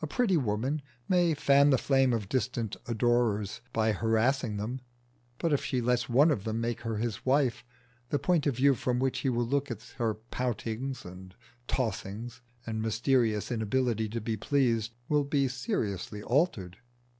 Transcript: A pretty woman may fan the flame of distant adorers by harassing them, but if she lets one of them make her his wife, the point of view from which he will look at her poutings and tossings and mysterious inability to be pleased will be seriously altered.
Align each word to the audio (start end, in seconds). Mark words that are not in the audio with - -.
A 0.00 0.06
pretty 0.06 0.36
woman 0.36 0.80
may 1.08 1.34
fan 1.34 1.70
the 1.70 1.76
flame 1.76 2.12
of 2.12 2.28
distant 2.28 2.76
adorers 2.86 3.60
by 3.72 3.90
harassing 3.90 4.58
them, 4.58 4.80
but 5.38 5.52
if 5.52 5.64
she 5.64 5.80
lets 5.80 6.08
one 6.08 6.30
of 6.30 6.44
them 6.44 6.60
make 6.60 6.82
her 6.82 6.98
his 6.98 7.26
wife, 7.26 7.64
the 8.10 8.18
point 8.20 8.46
of 8.46 8.54
view 8.54 8.76
from 8.76 9.00
which 9.00 9.18
he 9.18 9.28
will 9.28 9.44
look 9.44 9.68
at 9.68 9.82
her 9.98 10.14
poutings 10.14 11.04
and 11.04 11.34
tossings 11.66 12.42
and 12.64 12.80
mysterious 12.80 13.50
inability 13.50 14.08
to 14.10 14.20
be 14.20 14.36
pleased 14.36 14.94
will 15.08 15.24
be 15.24 15.48
seriously 15.48 16.22
altered. 16.22 16.76